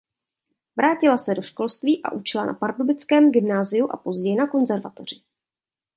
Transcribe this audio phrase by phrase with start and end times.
[0.75, 5.21] Vrátila se do školství a učila na pardubickém gymnáziu a později na konzervatoři.